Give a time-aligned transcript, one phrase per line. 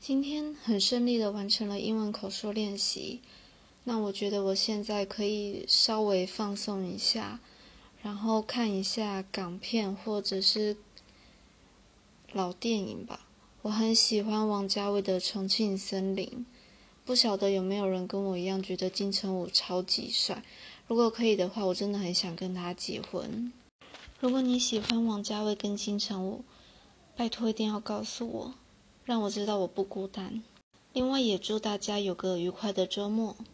[0.00, 3.20] 今天很顺利的完成了英文口说练习，
[3.84, 7.40] 那我觉得我现在可以稍微放松一下，
[8.00, 10.76] 然后看一下港片或者是
[12.32, 13.26] 老电影吧。
[13.62, 16.26] 我很喜欢王家卫的《重庆森林》，
[17.04, 20.42] 不晓得有没有人跟我一样觉得金城武超级帅？
[20.86, 23.52] 如果可以的话，我真的很想跟他结婚。
[24.20, 26.44] 如果你喜欢王家卫跟金城武，
[27.16, 28.54] 拜托一定要告诉我。
[29.08, 30.42] 让我知道我不孤单。
[30.92, 33.34] 另外，也祝大家有个愉快的周末。